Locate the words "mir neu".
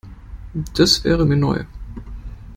1.27-1.63